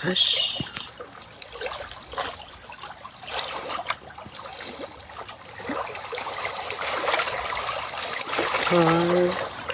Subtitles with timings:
[0.00, 0.62] Hush.
[8.68, 9.64] Pause.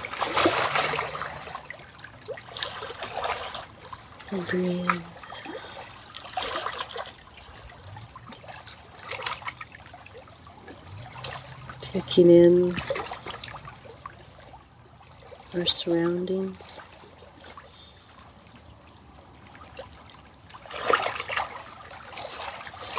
[4.49, 5.03] Breathe.
[11.83, 12.75] Taking in
[15.55, 16.84] our surroundings.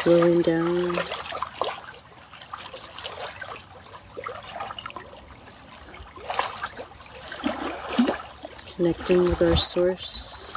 [0.05, 0.91] Slowing down.
[8.75, 10.53] Connecting with our source.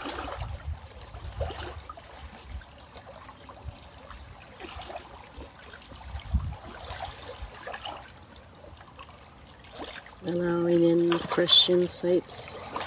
[10.26, 12.77] Allowing in fresh insights.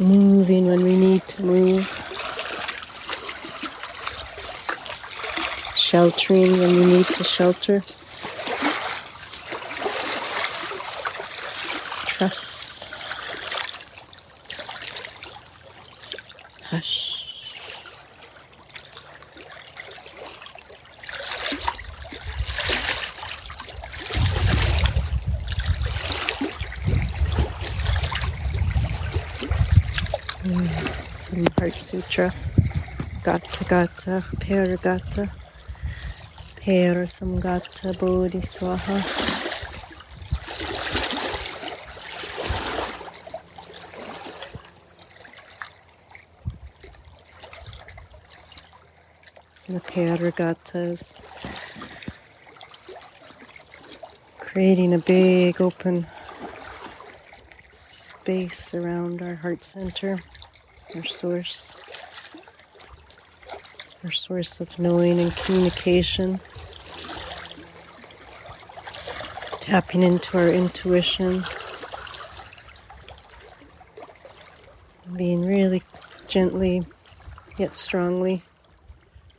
[0.00, 1.84] Moving when we need to move.
[5.76, 7.78] Sheltering when we need to shelter.
[12.08, 12.73] Trust.
[31.24, 32.30] Some Heart Sutra.
[33.24, 35.24] Gata Gata, Paragata,
[36.60, 38.96] Parasamgata Bodhiswaha.
[49.68, 51.14] The Paragatas
[54.40, 56.04] creating a big open
[57.70, 60.20] space around our heart center
[60.94, 61.82] our source,
[64.04, 66.38] our source of knowing and communication,
[69.60, 71.40] tapping into our intuition,
[75.16, 75.80] being really
[76.28, 76.82] gently
[77.58, 78.42] yet strongly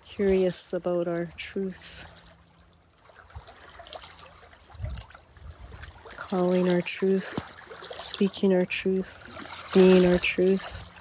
[0.05, 2.11] curious about our truth.
[6.15, 7.29] Calling our truth,
[7.95, 10.94] speaking our truth, being our truth.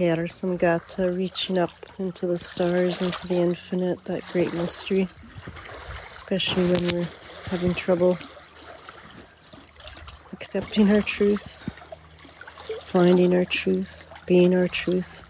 [0.00, 5.08] Samgata, reaching up into the stars, into the infinite, that great mystery,
[6.08, 7.08] especially when we're
[7.50, 8.16] having trouble
[10.32, 11.68] accepting our truth,
[12.82, 15.28] finding our truth, being our truth.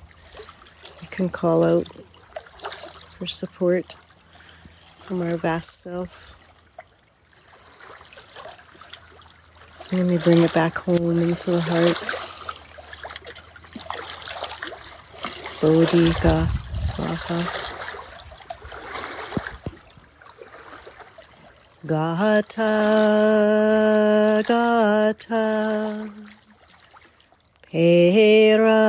[1.02, 3.96] We can call out for support
[5.00, 6.36] from our vast self.
[9.98, 12.19] And we bring it back home into the heart.
[15.60, 16.36] Bodhika
[16.84, 17.38] Swaha.
[21.84, 22.72] Gata
[24.48, 25.44] Gata.
[27.70, 28.84] Pera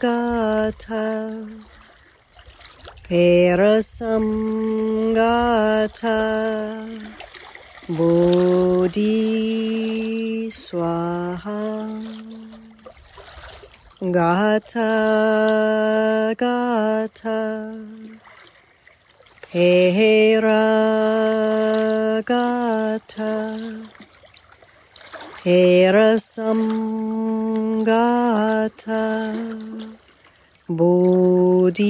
[0.00, 1.04] Gata.
[3.06, 4.58] Pera Samgata
[7.90, 9.08] Bodhi
[10.48, 12.09] Swaha
[14.00, 14.88] Gata
[16.34, 17.76] Gata.
[19.52, 20.64] Hera
[22.24, 23.58] Gata.
[25.44, 26.64] Hera Samgata
[30.66, 31.84] Bodhi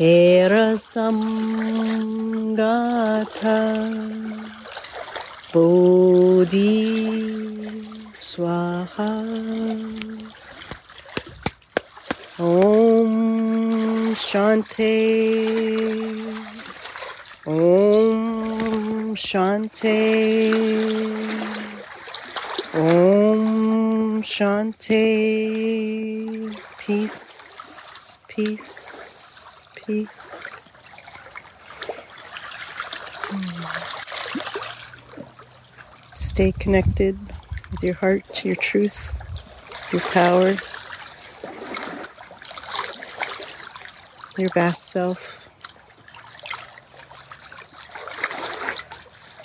[0.00, 0.64] Herasamgata
[5.52, 6.72] Bodhi
[8.14, 9.12] Swaha
[12.40, 13.10] Om
[14.16, 14.96] Shanti
[17.46, 20.00] Om Shanti
[22.74, 23.13] Om
[24.24, 24.96] Shanti.
[26.78, 30.40] Peace, peace, peace.
[33.28, 33.64] Hmm.
[36.14, 37.18] Stay connected
[37.70, 39.20] with your heart your truth,
[39.92, 40.56] your power,
[44.38, 45.44] your vast self.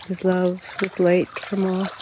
[0.09, 1.98] with love, with light from all.